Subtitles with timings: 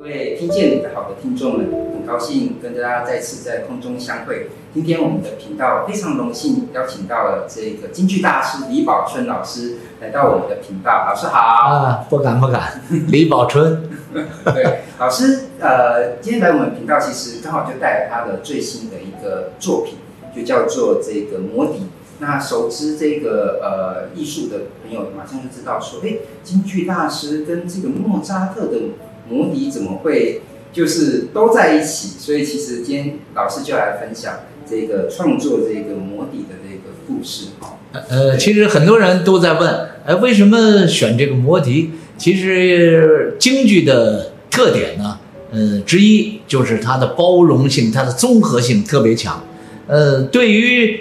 [0.00, 4.48] 各位听见的好的听众们，很高兴跟大家再次在空中相会。
[4.72, 11.04] 今天我们的频道非常荣幸邀请到了这个京剧大师李宝春老师来到我们的频道。
[11.06, 11.38] 老师好。
[11.38, 13.90] 啊，不敢不敢，李宝春。
[14.54, 19.96] 对，老师，呃，今天来我们频道，其实刚好就带来他的最新的一个作品，
[20.34, 21.80] 就叫做这个《魔笛》。
[22.20, 28.78] 那熟知这个呃艺术的朋友，马上就知道说，哎，京剧大师跟这个莫扎特的。
[29.30, 30.40] 魔笛怎么会
[30.72, 32.18] 就是都在一起？
[32.18, 37.46] 所以其实今天老师就来分享这个创作这个魔笛的这个故事。
[37.92, 41.90] 呃，其实很多人都在问，哎，为什么选这个魔笛？
[42.16, 45.18] 其实京剧的特点呢，
[45.50, 49.42] 呃，之一就是它的包容性，它的综合性特别强。
[49.86, 51.00] 呃，对于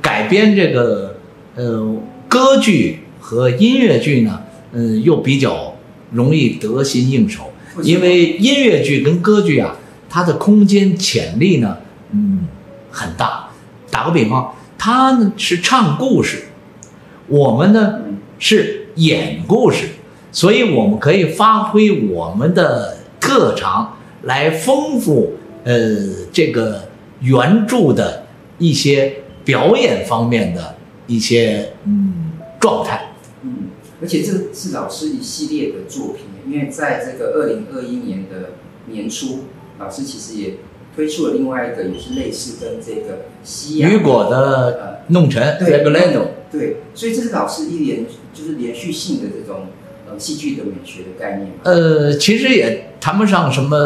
[0.00, 1.16] 改编这个
[1.56, 1.96] 呃
[2.28, 4.40] 歌剧和音乐剧呢，
[4.72, 5.74] 嗯、呃，又比较。
[6.12, 9.76] 容易得心应手，因为音乐剧跟歌剧啊，
[10.08, 11.78] 它的空间潜力呢，
[12.12, 12.46] 嗯，
[12.90, 13.48] 很大。
[13.90, 16.44] 打个比方，他呢是唱故事，
[17.26, 18.00] 我们呢
[18.38, 19.88] 是演故事，
[20.30, 25.32] 所以我们可以发挥我们的特长来丰富
[25.64, 25.74] 呃
[26.32, 26.88] 这个
[27.20, 28.26] 原著的
[28.58, 33.07] 一些表演方面的一些嗯状态。
[34.00, 38.50] 而且这是老师一系列的作品，因为在这个二零二一年的
[38.86, 39.40] 年初，
[39.80, 40.58] 老师其实也
[40.94, 49.66] 推出了另外一个也是类似跟这个西洋雨果的呃弄臣对 Rigoletto 对，所以这是老师一连就是连续性的这种
[50.08, 51.50] 呃戏剧的美学的概念。
[51.64, 53.76] 呃，其实也谈不上什么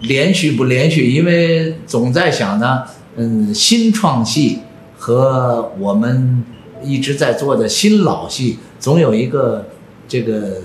[0.00, 2.84] 连续不连续，因为总在想呢，
[3.16, 4.60] 嗯，新创戏
[4.98, 6.44] 和我们
[6.82, 8.56] 一直在做的新老戏。
[8.80, 9.66] 总有一个
[10.08, 10.56] 这个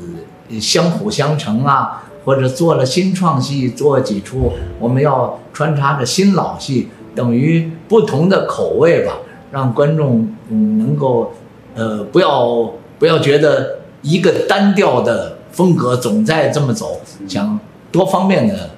[0.60, 9.18] 相辅相成啊，或者做了新创戏做几出，我们要穿插着新老戏，等于不同的口味吧，
[9.52, 11.34] 让观众嗯能够
[11.76, 17.60] 呃不要不要觉得一个单调的风格总在这么走，想
[17.92, 18.72] 多方面的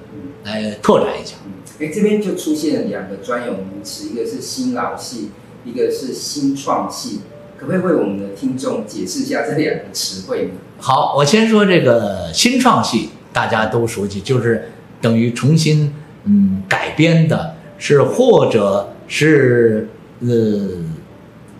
[0.44, 1.36] 来拓展一下。
[1.80, 5.30] 哎，这边就出现了两个专有名词，一个是新老戏，
[5.64, 7.20] 一个是新创戏。
[7.58, 10.50] 可不可以为我们的听众解释一下这两个词汇呢？
[10.78, 14.70] 好，我先说这个新创戏，大家都熟悉，就是
[15.00, 15.92] 等于重新
[16.24, 19.88] 嗯改编的，是或者是
[20.20, 20.28] 呃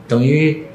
[0.06, 0.66] 等于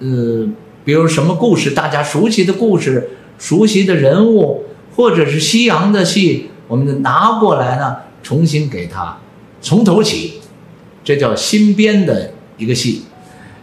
[0.00, 0.48] 呃
[0.84, 4.64] 比如什么故事，大家熟悉的故事、熟悉的人物，
[4.96, 9.18] 或者是西洋的戏，我们拿过来呢，重新给它
[9.60, 10.40] 从头起，
[11.04, 13.04] 这叫新编的一个戏。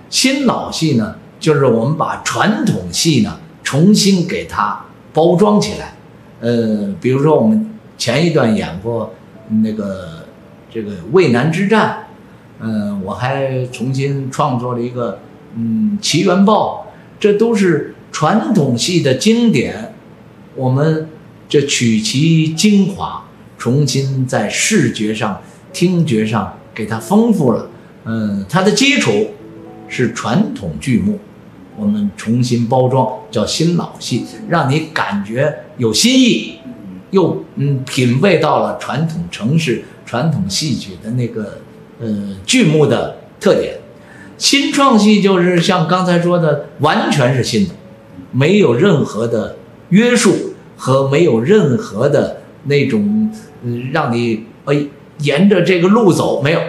[0.10, 5.94] 新老戏呢，就是我们把传统戏呢重新给它包装起来。
[6.42, 9.14] 呃，比如说我们前一段演过
[9.62, 10.26] 那个
[10.72, 12.08] 这个渭南之战，
[12.60, 15.20] 嗯、呃，我还重新创作了一个
[15.56, 16.88] 嗯《奇缘报》，
[17.20, 19.94] 这都是传统戏的经典。
[20.56, 21.08] 我们
[21.48, 23.26] 这取其精华，
[23.58, 27.70] 重新在视觉上、听觉上给它丰富了。
[28.06, 29.32] 嗯、它的基础。
[29.90, 31.20] 是传统剧目，
[31.76, 36.60] 我们重新包装叫新老戏，让你感觉有新意，
[37.12, 41.58] 又嗯品味到了传统城市、传统戏曲的那个
[42.00, 43.74] 呃剧目的特点。
[44.38, 47.74] 新创戏就是像刚才说的，完全是新的，
[48.32, 49.58] 没有任何的
[49.90, 53.30] 约束和没有任何的那种
[53.92, 54.86] 让你哎
[55.20, 56.62] 沿着这个路走，没有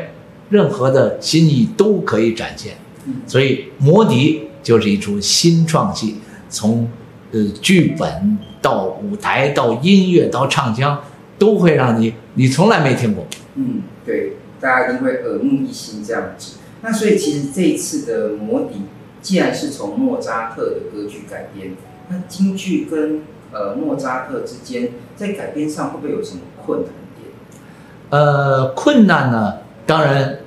[0.48, 2.72] 任何的新意都可以展现。
[3.26, 6.16] 所以，魔笛就是一出新创戏，
[6.48, 6.88] 从
[7.32, 11.02] 呃剧本到舞台到音乐到唱腔，
[11.38, 13.26] 都会让你你从来没听过。
[13.54, 16.56] 嗯，对，大家一定会耳目一新这样子。
[16.82, 18.82] 那所以，其实这一次的魔笛，
[19.22, 21.72] 既然是从莫扎特的歌剧改编，
[22.08, 27.32] 那京剧跟呃莫扎特之间在改编上会不会有什么困难点？
[28.10, 30.40] 呃，困难呢，当然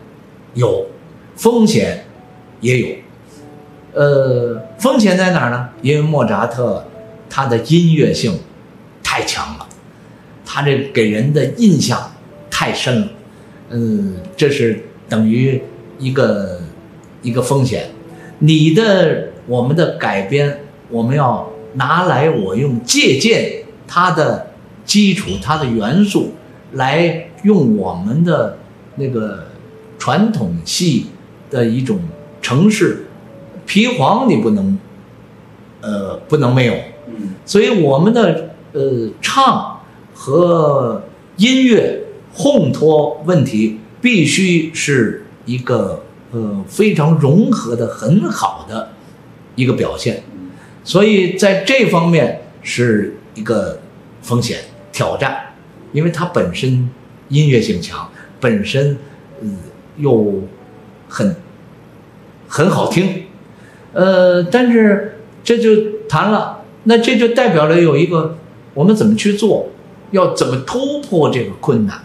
[0.54, 0.88] 有，
[1.36, 2.06] 风险。
[2.64, 2.88] 也有，
[3.94, 5.70] 呃，风险在哪儿呢？
[5.82, 6.86] 因为莫扎特
[7.30, 8.40] 他的音乐性
[9.04, 9.68] 太强了，
[10.46, 12.14] 他这给人的印象
[12.50, 13.08] 太深了，
[13.70, 15.62] 嗯，这是等于
[16.00, 16.62] 一个
[17.22, 17.90] 一个风险。
[18.40, 24.48] 你的我们的改编，我们要拿来我用借鉴它的
[24.86, 26.32] 基础、它的元素，
[26.72, 28.58] 来用我们的
[28.96, 29.48] 那个
[30.00, 31.08] 传统戏
[31.52, 32.00] 的一种。
[32.44, 33.08] 程式，
[33.66, 34.78] 皮黄你不能，
[35.82, 36.76] 呃，不能没有。
[37.46, 39.80] 所以我们的呃，唱
[40.14, 41.02] 和
[41.38, 42.04] 音乐
[42.36, 48.90] 烘托问题必须是一个呃非常融合的很好的
[49.56, 50.24] 一个表现，
[50.84, 53.80] 所以在这方面是一个
[54.22, 54.60] 风险
[54.92, 55.54] 挑战，
[55.92, 56.90] 因为它本身
[57.30, 58.10] 音乐性强，
[58.40, 58.98] 本身
[59.42, 59.58] 嗯
[59.98, 60.42] 又
[61.08, 61.36] 很
[62.56, 63.24] 很好听，
[63.94, 65.72] 呃，但是这就
[66.08, 66.60] 谈了。
[66.84, 68.38] 那这就代表了有一个，
[68.76, 69.70] 我们怎么去做，
[70.12, 71.98] 要怎么突破这个困难，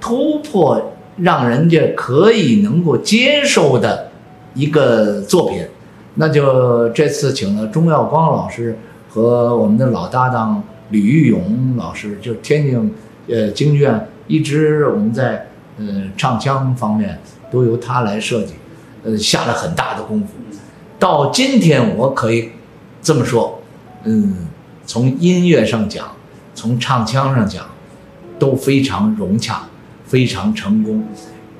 [0.00, 4.12] 突破让人家可以能够接受的
[4.54, 5.66] 一个作品，
[6.14, 8.78] 那就这次请了钟耀光老师
[9.08, 12.94] 和我们的老搭档吕玉勇老师，就天津
[13.26, 17.18] 呃京剧院一直我们在呃唱腔方面
[17.50, 18.54] 都由他来设计，
[19.04, 20.28] 呃下了很大的功夫，
[20.98, 22.50] 到今天我可以
[23.00, 23.60] 这么说。
[24.04, 24.46] 嗯，
[24.86, 26.12] 从音乐上讲，
[26.54, 27.66] 从唱腔上讲，
[28.38, 29.62] 都非常融洽，
[30.06, 31.04] 非常成功，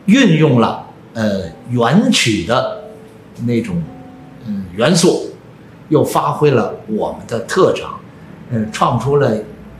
[0.06, 2.84] 运用了呃原曲的
[3.44, 3.82] 那种
[4.46, 5.32] 嗯元素，
[5.88, 7.98] 又发挥了我们的特长，
[8.50, 9.36] 嗯、呃，创出了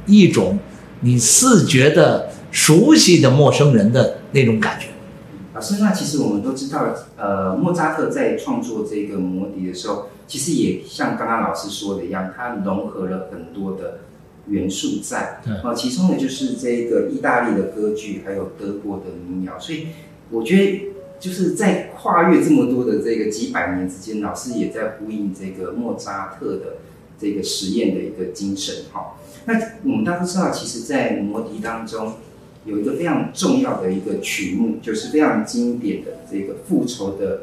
[0.07, 0.59] 一种
[1.01, 4.89] 你似觉的熟悉的陌生人的那种感觉。
[5.59, 13.99] 老师，那其实我们都知道，呃，莫扎特在创作这个魔笛的时候，其实也像刚刚老师说的一样，他融合了很多的
[14.47, 15.41] 元素在。
[15.45, 15.53] 对。
[15.65, 19.59] 呃，其中呢就是这个意大利的歌剧，还有德国的民谣。
[19.59, 19.89] 所以
[20.31, 26.77] 我觉得就是在跨越这么多的这个几百年之间，老师也在呼应这个莫扎特的
[27.21, 28.85] 这个实验的一个精神。
[28.93, 29.17] 哈，
[29.47, 32.13] 那我们大家都知道，其实，在魔笛当中。
[32.69, 37.43] 有一个非常重要的一个曲目，就是非常经典的这个复仇的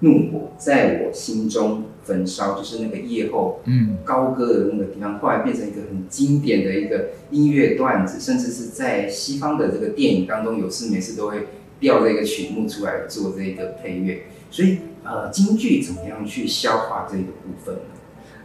[0.00, 11.48] 怒火在我心中焚烧，就是那个夜后嗯高歌的那个地方，后来变成一个很经典的一个音乐段子，甚至是在西方的这个电影当中，有事没事都会
[11.80, 14.22] 调这个曲目出来做这个配乐。
[14.50, 17.80] 所以呃，京剧怎么样去消化这个部分呢？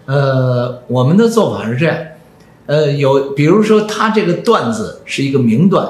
[0.06, 1.98] 呃，我们的做法是这样。
[2.66, 5.88] 呃，有，比如说他这个段子是一个名段，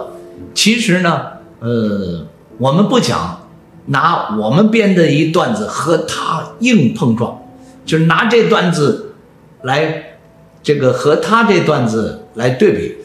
[0.54, 1.24] 其实呢，
[1.60, 2.26] 呃，
[2.58, 3.48] 我们不讲
[3.88, 7.40] 拿我们编的一段子和他硬碰撞，
[7.86, 9.16] 就是拿这段子
[9.64, 10.20] 来
[10.62, 12.96] 这个和他这段子来对比。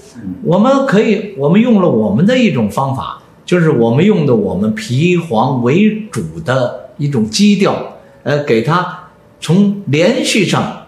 [0.44, 9.04] 我们可以，我们用了我们的一种方法，就是我们用的我们皮黄为主的一种基调，呃，给他
[9.40, 10.86] 从连续上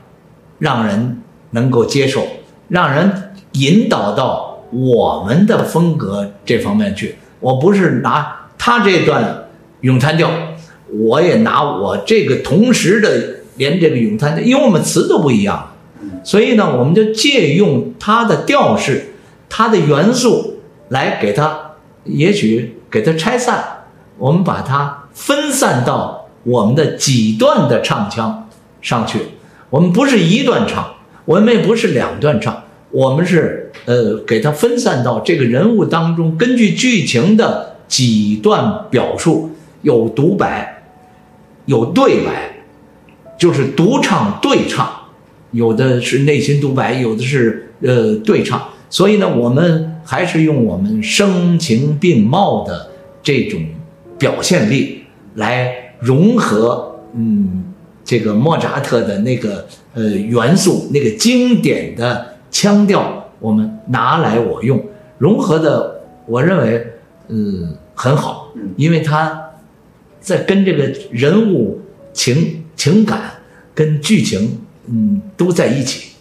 [0.59, 2.23] 让人能够接受。
[2.69, 7.17] 让人引导到我们的风格这方面去。
[7.41, 9.49] 我不是拿他这段
[9.81, 10.31] 咏叹调，
[10.89, 15.73] 我也拿我这个同时的连这个咏叹调，因为我们词都不一样，
[16.23, 19.15] 所以呢，我们就借用他的调式、
[19.49, 21.73] 他的元素来给他，
[22.05, 23.65] 也许给他拆散，
[24.19, 28.49] 我们把它分散到我们的几段的唱腔
[28.81, 29.21] 上去。
[29.71, 30.91] 我们不是一段唱。
[31.27, 32.64] 我们也不是两段唱，
[32.95, 39.51] 我们是呃给它分散到这个人物当中，根据剧情的几段表述，
[39.83, 40.85] 有独白，
[41.67, 42.55] 有对白，
[43.37, 44.89] 就是独唱对唱，
[45.51, 48.63] 有的是内心独白，有的是呃对唱。
[48.89, 52.91] 所以呢，我们还是用我们声情并茂的
[53.25, 53.61] 这种
[54.17, 55.03] 表现力
[55.35, 57.65] 来融合，嗯。
[58.07, 64.81] 这个莫扎特的那个呃元素，那个经典的腔调，我们拿来我用，
[65.19, 66.87] 融合的，我认为
[67.27, 69.51] 嗯很好，因为它
[70.21, 71.81] 在跟这个人物
[72.13, 73.43] 情情感
[73.75, 76.13] 跟剧情嗯都在一起，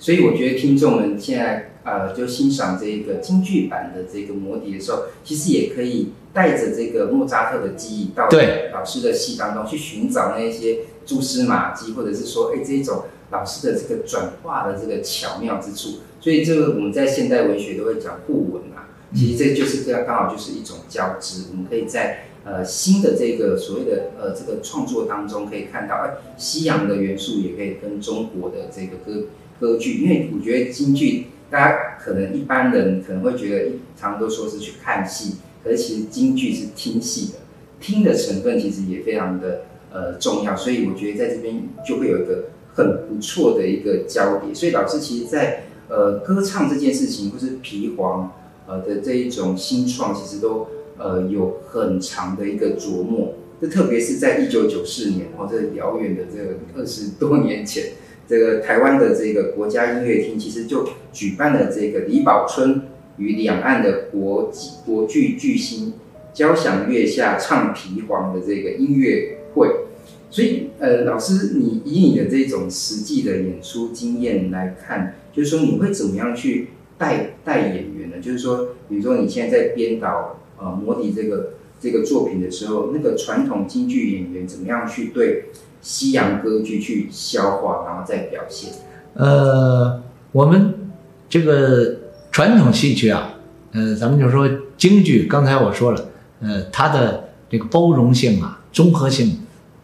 [0.00, 1.70] 所以我觉得听众们现在。
[1.86, 8.28] 呃，就欣赏这个京剧版的这个魔笛的时候，其实也可以带着这个莫扎特的记忆到
[8.72, 16.00] 老师的戏当中去寻找那些蛛丝马迹，或者是说，哎，这种老师的这个转化的这个巧妙之处。
[16.20, 21.44] 所以，这个我们在现代文学都会讲互文嘛，其实这就是这样，刚好就是一种交织。
[21.52, 29.28] 我们可以在呃新的这个所谓的呃这个创作当中，可以看到，哎，西洋的元素也可以跟中国的这个歌
[29.60, 31.28] 歌剧，因为我觉得京剧。
[31.48, 37.38] 大家可能一般人可能会觉得，常常都说是去看戏，可是其实京剧是听戏的，
[37.80, 44.52] 听的成分其实也非常的呃重要，所以我觉得在这边就会有一个很不错的一个交叠。
[44.52, 48.30] 所以老师其实在，呃歌唱这件事情，或是皮黄
[48.66, 50.66] 呃的这一种新创，其实都
[50.98, 53.36] 呃有很长的一个琢磨。
[53.58, 57.84] 这特别是在一九九四年，哦，这遥远的这个二十多年前。
[58.28, 62.82] 这个台湾的这个国家音乐厅其实就举办了这个李宝春
[63.16, 65.94] 与两岸的国际国剧巨星
[66.34, 69.85] 交响乐下唱皮黄的这个音乐会。
[70.28, 76.68] 所以，呃，老师，你以你的这种实际的演出经验来看，就是说你会怎么样去
[76.98, 78.16] 带带演员呢？
[78.20, 85.44] 就是说，比如说你现在在编导呃魔笛这个这个作品的时候，那个传统京剧演员怎么样去对
[85.80, 88.72] 西洋歌剧去消化，然后再表现？
[89.14, 90.02] 呃，
[90.32, 90.90] 我们
[91.30, 91.96] 这个
[92.32, 93.38] 传统戏曲啊，
[93.72, 96.08] 呃，咱们就说京剧，刚才我说了，
[96.40, 99.38] 呃，它的这个包容性啊，综合性。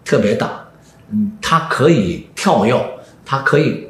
[0.04, 0.68] 特别大，
[1.10, 2.74] 嗯，它可以跳跃，
[3.24, 3.86] 它可以，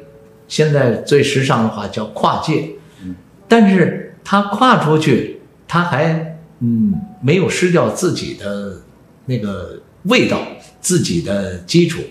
[0.47, 2.69] 现在最时尚的话叫跨界，
[3.03, 3.15] 嗯，
[3.47, 8.77] 但是它跨出去，它还嗯没有失掉自己的
[9.25, 10.39] 那个味道，
[10.79, 12.01] 自己的基础，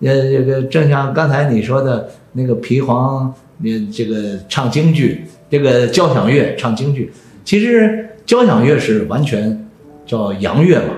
[0.00, 7.12] 呃，这个正像刚才你说的那个皮黄，你这个唱京剧，这个交响乐唱京剧，
[7.44, 9.68] 其实交响乐是完全
[10.04, 10.94] 叫洋乐嘛。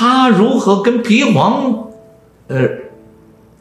[0.00, 1.90] 它如何跟皮黄，
[2.48, 2.66] 呃，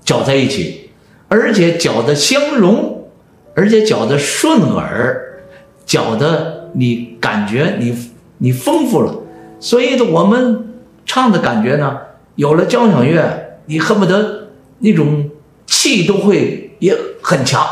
[0.05, 0.89] 搅在一起，
[1.27, 3.09] 而且搅得相融，
[3.55, 5.41] 而且搅得顺耳，
[5.85, 7.93] 搅得你感觉你
[8.37, 9.13] 你丰富了，
[9.59, 11.97] 所以呢，我们唱的感觉呢，
[12.35, 15.29] 有了交响乐，你恨不得那种
[15.65, 17.67] 气都会也很强，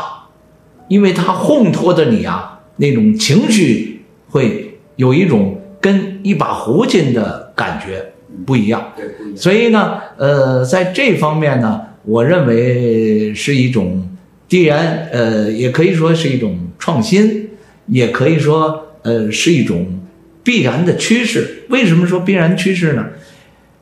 [0.88, 8.12] 因为它烘托着你啊，那种情绪会有一种跟一把胡琴的感觉。
[8.44, 8.92] 不一样，
[9.34, 14.06] 所以呢，呃，在这方面呢，我认为是一种，
[14.46, 17.50] 既然呃，也可以说是一种创新，
[17.86, 20.00] 也可以说呃，是一种
[20.44, 21.64] 必然的趋势。
[21.70, 23.06] 为什么说必然趋势呢？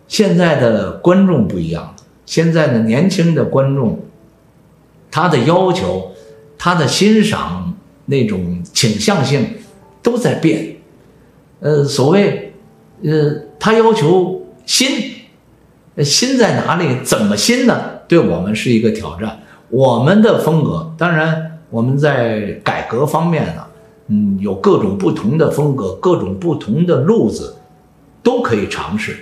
[0.06, 4.00] 现在的观众不一样，现在的年轻的观众，
[5.10, 6.12] 他的要求，
[6.56, 7.76] 他的欣赏
[8.06, 9.48] 那种倾向性
[10.02, 10.76] 都在变。
[11.58, 12.52] 呃，所谓，
[13.02, 13.45] 呃。
[13.58, 14.88] 他要求新，
[15.98, 17.00] 新在哪里？
[17.02, 17.80] 怎么新呢？
[18.08, 19.40] 对我们是一个挑战。
[19.68, 23.64] 我们的风格，当然我们在改革方面呢，
[24.08, 27.56] 嗯，有各种不同的风格，各种不同的路子，
[28.22, 29.16] 都可以尝试。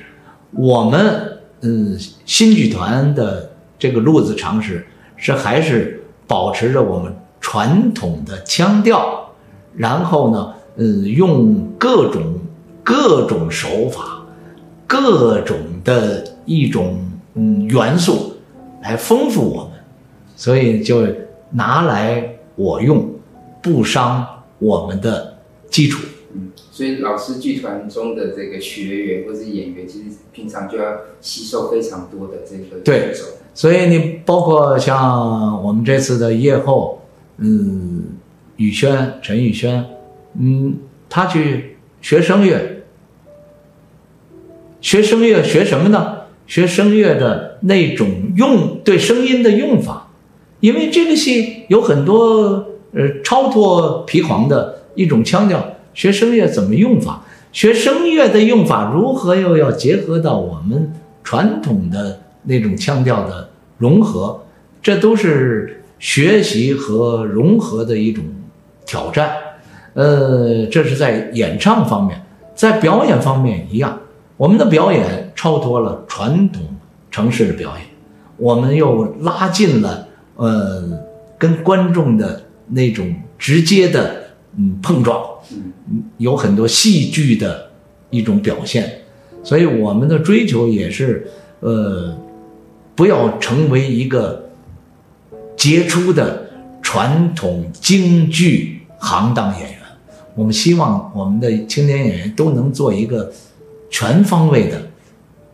[0.51, 4.87] 我们嗯，新剧团的这个路子尝试
[5.17, 9.31] 是还是保持着我们传统的腔调，
[9.75, 12.39] 然后呢，嗯，用各种
[12.83, 14.21] 各种手法。
[14.87, 16.99] 各种的一种
[17.35, 18.35] 嗯元素
[18.83, 19.73] 来丰富我们，
[20.37, 21.07] 所以就
[21.51, 23.11] 拿来我用，
[23.63, 25.39] 不伤我们的
[25.71, 26.07] 基础。
[26.35, 33.15] 嗯，所以老师剧团中的这个学员或者演员，其实平常就要吸收非常多的这个对。
[33.55, 37.03] 所以你包括像我们这次的夜后，
[37.39, 38.03] 嗯，
[38.57, 39.85] 宇轩陈宇轩，
[40.39, 42.74] 嗯，他去学声乐。
[44.85, 46.15] 学声乐学什么呢？
[46.47, 50.11] 学声乐的那种用对声音的用法，
[50.61, 55.77] 因为这个戏有很多呃超脱皮黄的一种腔调。
[55.95, 57.25] 学声乐怎么用法？
[57.51, 63.49] 学声乐的用法如何又要结合到我们传统的那种腔调的
[63.79, 64.43] 融合？
[64.83, 68.23] 这都是学习和融合的一种
[68.85, 69.31] 挑战。
[69.95, 72.23] 呃，这是在演唱方面，
[72.55, 73.99] 在表演方面一样。
[74.37, 76.63] 我们的表演超脱了传统
[77.09, 77.87] 城市的表演，
[78.37, 80.83] 我们又拉近了呃
[81.39, 84.25] 跟观众的那种直接的
[84.57, 87.71] 嗯碰撞，嗯，有很多戏剧的
[88.11, 89.03] 一种表现，
[89.45, 91.29] 所以我们的追求也是
[91.61, 92.17] 呃
[92.97, 94.51] 不要成为一个
[95.57, 96.51] 杰出的
[96.83, 99.79] 传统京剧行当演员，
[100.35, 103.31] 我们希望我们的青年演员都能做一个。
[103.97, 104.89] 全方位的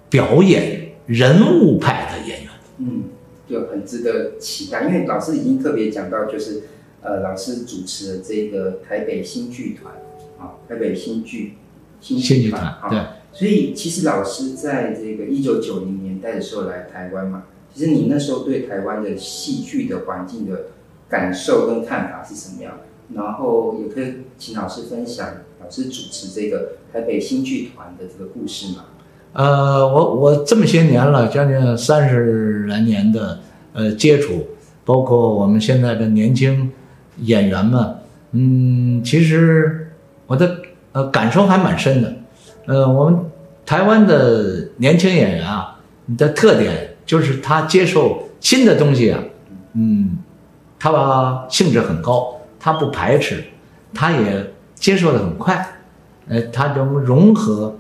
[0.08, 3.02] 表演人物派的演员，嗯，
[3.46, 4.84] 就很值得期待。
[4.84, 6.62] 因为老师已经特别讲到，就是
[7.02, 9.92] 呃，老师主持的这个台北新剧团
[10.38, 11.56] 啊，台北新剧
[12.00, 12.98] 新剧团啊，对。
[13.30, 17.42] 所以其实老师在这个一九九零年代的时候来台湾嘛，
[17.74, 20.68] 其实你那时候对台湾的戏剧的环境的
[21.10, 22.78] 感受跟看法是什么样？
[23.14, 25.28] 然后也可以请老师分享
[25.62, 28.84] 老师主持这个台北新剧团的这个故事吗？
[29.32, 33.38] 呃，我我这么些年了，将近三十来年的
[33.72, 34.48] 呃接触，
[34.84, 36.72] 包括我们现在的年轻
[37.18, 37.96] 演员们，
[38.32, 39.92] 嗯，其实
[40.26, 40.56] 我的
[40.92, 42.12] 呃感受还蛮深的。
[42.66, 43.20] 呃，我们
[43.64, 45.78] 台湾的年轻演员啊，
[46.18, 49.22] 的特点就是他接受新的东西啊，
[49.74, 50.18] 嗯，
[50.78, 53.44] 他吧兴致很高，他不排斥，
[53.94, 55.64] 他也接受的很快，
[56.26, 57.76] 呃，他能融合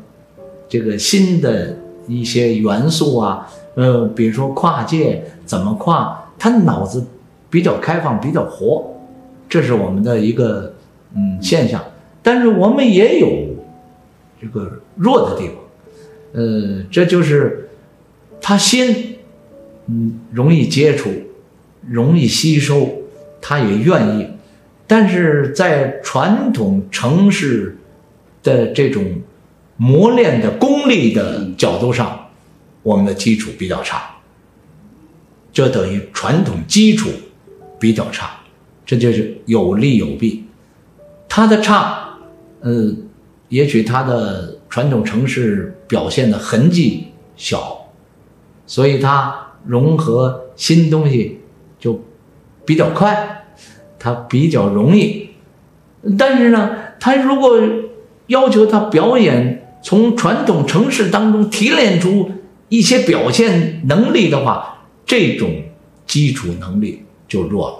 [0.68, 1.76] 这个新的
[2.06, 7.04] 一些元素啊，呃，比如说跨界怎么跨，他脑子
[7.48, 8.94] 比较开放，比较活，
[9.48, 10.74] 这是我们的一个
[11.16, 11.82] 嗯现象。
[12.22, 13.28] 但是我们也有
[14.40, 15.56] 这个弱的地方，
[16.34, 17.70] 呃，这就是
[18.42, 18.94] 他先
[19.86, 21.10] 嗯容易接触，
[21.88, 22.86] 容易吸收，
[23.40, 24.26] 他也愿意，
[24.90, 27.78] 但是在传统城市
[28.42, 29.04] 的这种
[29.76, 32.26] 磨练的功力的角度上，
[32.82, 34.16] 我们的基础比较差，
[35.52, 37.08] 这等于传统基础
[37.78, 38.40] 比较差，
[38.84, 40.44] 这就是有利有弊，
[41.28, 42.18] 他的差。
[42.62, 43.04] 嗯，
[43.48, 47.06] 也许他的传统城市表现的痕迹
[47.36, 47.92] 小，
[48.66, 51.38] 所以他融合新东西
[51.78, 52.02] 就
[52.64, 53.39] 比较快，
[54.00, 55.28] 他比较容易。
[56.18, 57.56] 但是呢，他如果
[58.26, 62.30] 要求他表演从传统城市当中提炼出
[62.68, 65.50] 一些表现能力的话，这种
[66.06, 67.76] 基础能力就弱了，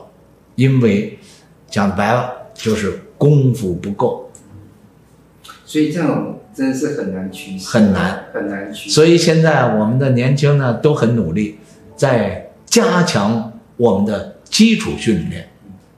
[0.56, 1.18] 因为
[1.68, 4.30] 讲白了就是功夫不够。
[5.64, 8.90] 所以这种真是很难取舍，很难很难取。
[8.90, 11.58] 所以现在我们的年轻呢都很努力，
[11.94, 15.48] 在加强我们的基础训练，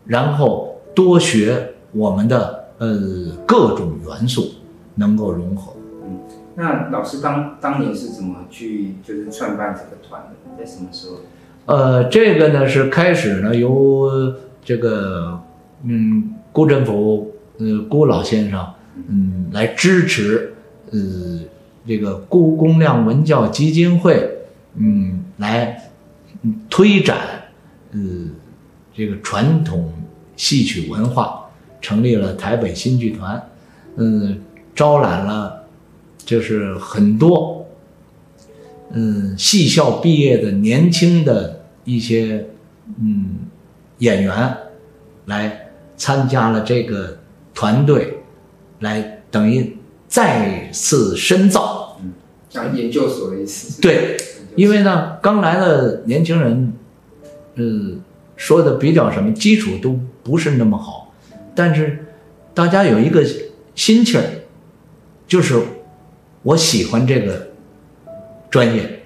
[0.07, 4.53] 然后多学我们的呃各种元素，
[4.97, 5.73] 能够融合。
[6.05, 6.21] 嗯，
[6.57, 10.59] 那老师当当年是怎么去就是创办这个团的？
[10.59, 11.17] 在什么时候？
[11.67, 14.11] 呃，这个呢是开始呢由
[14.65, 15.41] 这个
[15.85, 18.67] 嗯辜振甫呃辜老先生。
[19.09, 20.53] 嗯，来支持，
[20.91, 20.99] 呃，
[21.87, 24.31] 这个辜公亮文教基金会，
[24.77, 25.91] 嗯，来
[26.69, 27.17] 推展，
[27.93, 27.99] 呃，
[28.95, 29.93] 这个传统
[30.37, 33.51] 戏曲文化，成立了台北新剧团，
[33.97, 34.41] 嗯，
[34.75, 35.65] 招揽了，
[36.25, 37.67] 就是很多，
[38.93, 42.47] 嗯，戏校毕业的年轻的一些，
[43.01, 43.41] 嗯，
[43.99, 44.57] 演员，
[45.27, 47.19] 来参加了这个
[47.55, 48.19] 团队。
[48.81, 49.77] 来等于
[50.09, 52.13] 再次深造，嗯，
[52.51, 53.81] 像研究所的意思。
[53.81, 54.17] 对，
[54.57, 56.73] 因为呢，刚来的年轻人，
[57.55, 58.01] 嗯，
[58.37, 61.13] 说的比较什么，基础都不是那么好，
[61.55, 62.05] 但是
[62.55, 63.25] 大家有一个
[63.75, 64.25] 心气儿，
[65.27, 65.61] 就是
[66.43, 67.49] 我喜欢这个
[68.51, 69.03] 专业，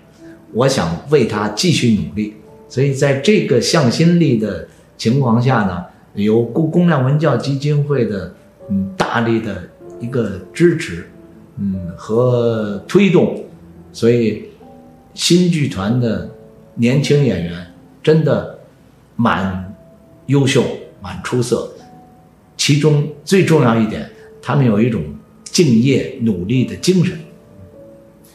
[0.53, 2.35] 我想为他继续努力，
[2.69, 5.85] 所以在这个向心力的情况下呢，
[6.15, 8.35] 由公公亮文教基金会的。
[8.69, 9.63] 嗯，大力的
[10.01, 11.09] 一个支持，
[11.57, 13.45] 嗯和推动，
[13.93, 14.47] 所以
[15.15, 16.29] 新剧团的
[16.75, 18.56] 年轻演员真的
[19.17, 19.75] 蛮
[20.27, 20.63] 优秀、
[21.03, 21.73] 蛮出色。
[22.57, 25.03] 其中最重要一点，他们有一种
[25.45, 27.19] 敬业努力的精神。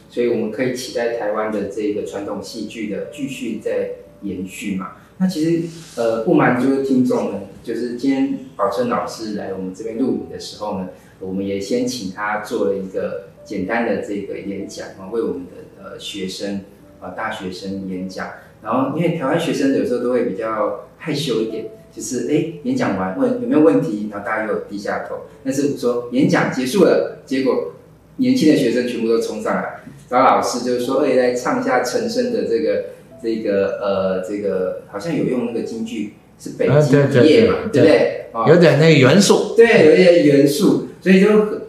[0.08, 3.90] 所以我们可以期待台湾的这个传统戏剧的继续在
[4.22, 4.92] 延续嘛。
[5.18, 10.88] 那其实呃不瞒诸位听众呢，就是今天宝春老师来我们这边录影的时候呢，
[11.20, 16.60] 我们也先请他做了一个简单的这个演讲啊，为我们的呃学生
[17.00, 18.28] 啊大学生演讲。
[18.62, 25.22] 然后因为台湾学生有时候都会比较害羞一点，就是哎演讲完问有没有问题，然后大家又低下头。
[25.44, 27.72] 但是我说演讲结束了，结果
[28.16, 32.84] 年轻的学生全部都冲上来找老师，就是说哎来唱一下陈升的这个。
[33.24, 38.26] 这个呃，这个好像有用那个京剧是北京一夜嘛，对不对？
[38.48, 41.28] 有点那个元素，对，有一些元素，所以就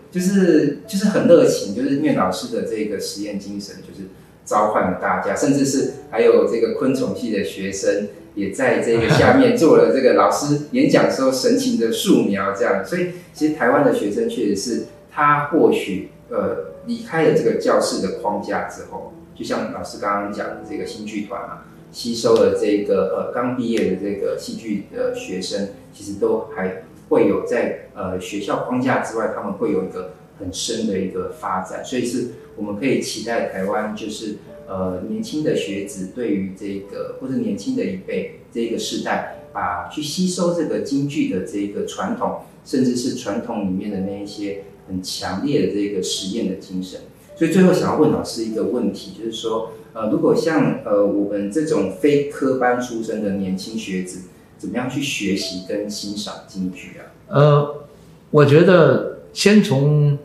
[0.09, 4.09] 就是就是很热情，就是因为老师的这个实验精神，就是
[4.45, 12.83] 召唤了大家，甚至是还有这个昆虫系的学生也在这个下面做了这个老师演讲时候神情的素描，这样。
[12.85, 19.13] 所以其实台湾的学生确实是他或许呃离开了这个教室的框架之后。
[19.35, 34.37] 就像老师刚刚讲的这个新剧团啊，吸收了这个呃刚毕业的这个戏剧的学生，其实都还会有在呃学校框架之外，他们会有一个很深的一个发展，所以是我们可以期待台湾就是
[34.67, 47.01] 呃年轻的学子对于这个或者年轻的一辈这个世代，把去吸收这个京剧的这个传统，甚至是传统里面的那一些很强烈的这个实验的精神。
[47.35, 54.27] 所以最后想要问老师一个问题，就是说，呃，如果像呃我们这种非科班出身的年轻学子，
[54.59, 57.09] 怎么样去学习跟欣赏京剧啊？
[57.29, 57.85] 呃，
[58.29, 60.15] 我觉得先从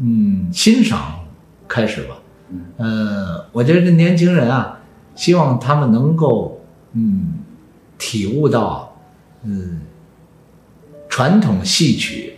[0.00, 1.25] 嗯欣赏
[1.66, 2.16] 开始吧。
[2.50, 4.80] 嗯，呃，我觉得这年轻人啊，
[5.14, 7.34] 希望他们能够嗯
[7.98, 8.96] 体悟到，
[9.42, 9.80] 嗯，
[11.08, 12.34] 传统戏曲，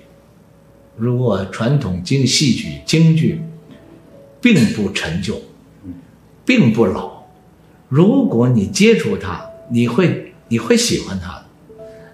[0.96, 3.42] 如果传统京戏曲京剧，
[4.40, 5.40] 并不陈旧，
[6.44, 7.24] 并不老。
[7.88, 11.44] 如果你接触它，你会你会喜欢它的。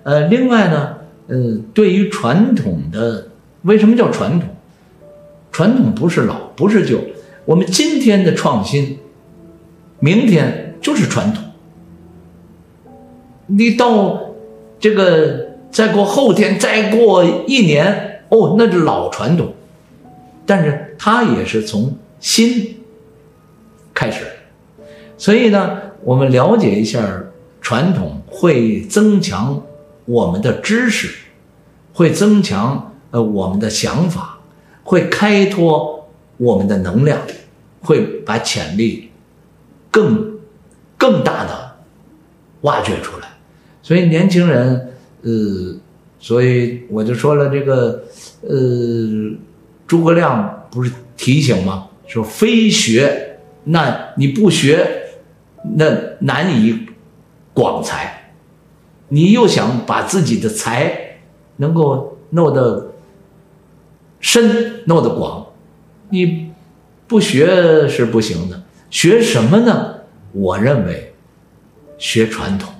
[0.02, 0.96] 呃，另外呢，
[1.28, 3.28] 呃，对于传统的，
[3.62, 4.48] 为什么叫传统？
[5.54, 6.98] 传统不是老，不是旧。
[7.44, 8.98] 我们今天的创新，
[10.00, 11.44] 明天就是传统。
[13.46, 14.34] 你到
[14.80, 19.54] 这个再过后天，再过一年，哦，那是老传统。
[20.44, 22.80] 但是它也是从新
[23.94, 24.26] 开始。
[25.16, 27.22] 所以呢，我们了解一下
[27.60, 29.62] 传统，会增强
[30.04, 31.14] 我们的知识，
[31.92, 34.40] 会增强呃我们的想法，
[34.84, 37.18] 会开拓我们的能量，
[37.80, 39.10] 会把潜力
[39.90, 40.38] 更
[40.96, 41.76] 更大的
[42.60, 43.26] 挖掘出来。
[43.82, 44.92] 所以年轻人，
[45.22, 45.74] 呃，
[46.20, 48.04] 所以我就说了这个，
[48.42, 49.36] 呃，
[49.86, 51.88] 诸葛亮不是提醒吗？
[52.06, 55.00] 说非学，那你不学。
[55.76, 55.86] 那
[56.18, 56.78] 难以
[57.54, 58.32] 广才，
[59.08, 61.16] 你又想把自己的才
[61.56, 62.92] 能够弄得
[64.24, 65.48] 深、弄得广，
[66.08, 66.50] 你
[67.06, 68.62] 不学是不行的。
[68.88, 69.96] 学什么呢？
[70.32, 71.12] 我认为
[71.98, 72.72] 学传统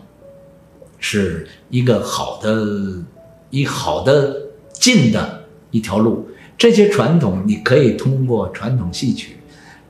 [0.98, 3.04] 是一个好的、
[3.50, 6.30] 一好的进的一条路。
[6.56, 9.36] 这些传统你可以通过传统戏曲，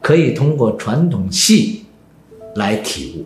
[0.01, 1.83] 可以通过传统戏。
[2.57, 3.25] 来体悟。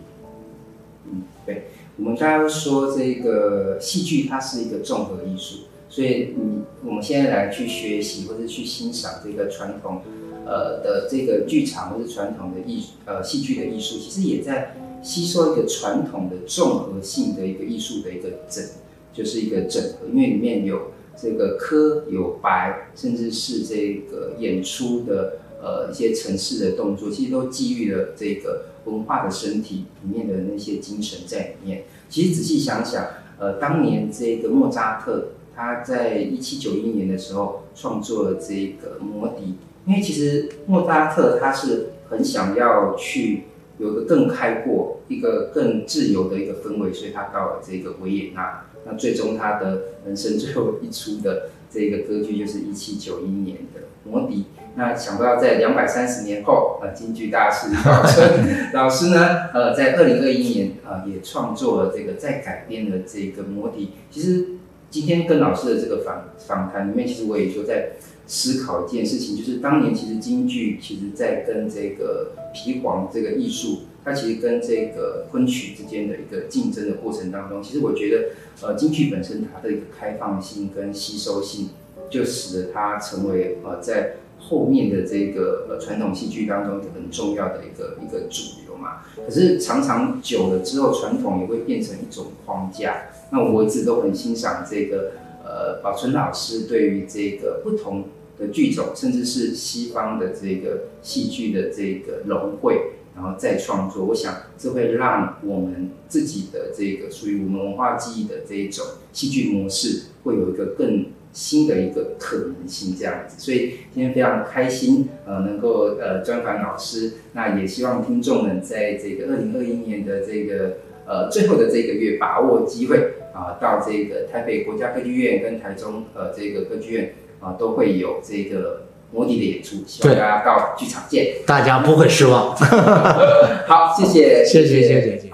[1.05, 10.01] 嗯，对，我们刚刚说这个戏剧它是一个综合艺术，所以你，我们现在来去学习或者去欣赏这个传统，
[10.45, 18.63] 呃的这个剧场或者传统的艺呃戏剧的艺术，其实也在吸收一个传统的综合性的一个艺术的一个整，
[19.11, 23.75] 就是一个整合，因为里面有这个科有白，甚至是这
[24.11, 25.39] 个演出的。
[25.61, 31.83] 呃，一些城市的动作，其实都基于了这个文化的身体里面的那些精神在里面。
[32.07, 33.05] 其实仔细想想，
[33.37, 39.43] 呃，当年这个莫扎特他在一七九一年的时候创作了这个《魔笛》，
[39.85, 43.43] 因为其实莫扎特他是很想要去
[43.77, 48.67] 有个更开阔、一个更自由的一个氛围，所以他到了这个维也纳。
[48.85, 54.35] 那最终他的人生最后一出的这个歌剧就是一七九一年的《魔笛》。
[54.75, 63.85] 那想不到在两百三十年后，呃，京剧大师宝春 老师呢，呃，在二零二一年，呃，也创作了这个再改编的这个《魔笛》。
[64.09, 64.45] 其实
[64.89, 67.91] 今天跟老师的这个访访谈里面，其实我也就在
[68.25, 81.69] 思考一件事情，就是当年其实京剧其实在跟这个皮黄这个艺术，它其实跟这个昆曲之间的一个竞争的过程当中，其实我觉得，呃，京剧本身它的一个开放性跟吸收性，
[82.09, 84.15] 就使得它成为呃在。
[84.41, 93.09] 后面的这个呃传统戏剧当中很重要的一个一个主流嘛，可是常常久了之后，传统也会变成一种框架。
[93.31, 95.11] 那我一直都很欣赏这个
[95.43, 98.05] 呃宝存老师对于这个不同
[98.37, 104.05] 的剧种，甚至是西方的这个戏剧的这个融汇，然后再创作。
[104.05, 111.05] 我想这会让我们自己的这个属于我们文化记忆的这一种戏剧模式，会有一个更。
[111.31, 132.55] 新的一个可能性这样子，所以今天非常开心，呃，能够呃专访老师，那也希望听众们在这个二零二一年的这个呃最后的这个月，把握机会啊、到这个台北国家歌剧院跟台中呃这个歌剧院啊、都会有这个模拟的演出，希望大家到剧场见，大家不会失望。
[132.55, 135.28] 好，谢，谢谢，谢谢，谢谢。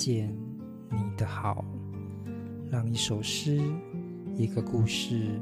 [0.00, 0.34] 见
[0.88, 0.98] 你。
[1.14, 1.62] 的好，
[2.70, 3.60] 让一首诗、
[4.34, 5.38] 一个故事、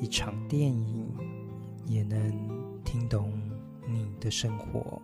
[0.00, 1.12] 一场电影，
[1.84, 2.32] 也能
[2.84, 3.32] 听懂
[3.88, 5.02] 你的生活。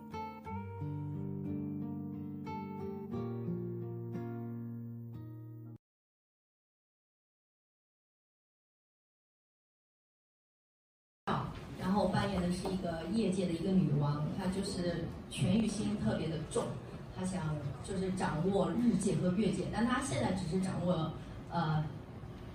[11.77, 16.63] 然后我扮演的是一个业界的一个女王，她就是权欲心特别的重。
[17.17, 17.41] 他想
[17.83, 21.11] 就是掌握日界和月界，但他现在只是掌握
[21.49, 21.83] 呃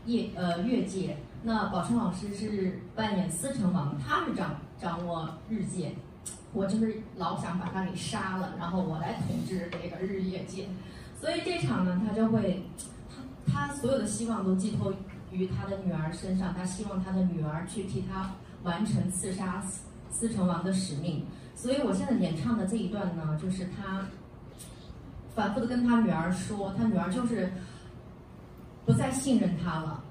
[0.06, 1.16] 业呃月界。
[1.42, 5.92] 那宝春老师是扮演司城王，他是掌掌握日界。
[6.52, 10.68] 我就是老想把他给杀了，然后我来统治这个日月界。
[11.18, 12.62] 所以这场呢，他就会
[13.46, 14.92] 他他所有的希望都寄托
[15.32, 18.30] 于他的女儿身上，他希望他的女儿去替他
[18.62, 19.60] 完成刺杀
[20.10, 21.24] 司城王的使命。
[21.56, 24.06] 所以我现在演唱的这一段呢，就是他。
[25.34, 27.52] 反复的跟他女儿说，他女儿就是
[28.84, 30.02] 不再信任他了。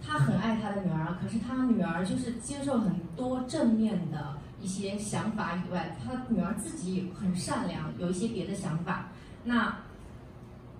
[0.00, 9.08] 他很爱他的女儿，可是他女儿就是接受很多正面的一些想法以外，他女儿自己很善良，有一些别的想法。
[9.42, 9.76] 那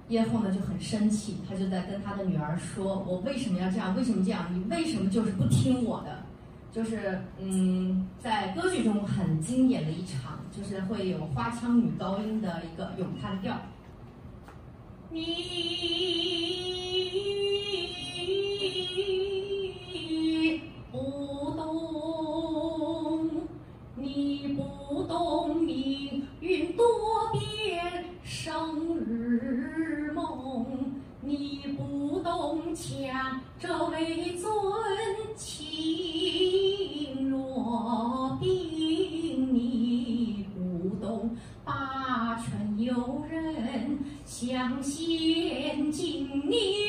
[0.09, 3.95] 叶后呢就很生气，他就在跟他的女儿说：“我为什么要这样？
[3.97, 4.47] 为什么这样？
[4.53, 6.23] 你为什么就是不听我的？”
[6.71, 13.59] 就是嗯，在歌剧中很经典的一场，就是会有花腔女高音的一个咏叹调。
[15.11, 15.25] 你
[20.93, 20.99] 不
[21.57, 23.31] 懂，
[23.97, 26.85] 你不懂命运多
[27.33, 30.93] 变，生日梦，
[31.23, 34.51] 你不懂强者为尊，
[44.41, 46.88] 相献金，你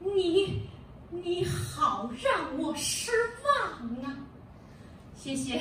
[0.00, 0.68] 你，
[1.10, 3.10] 你好让我失
[3.44, 4.16] 望啊！
[5.14, 5.60] 谢谢。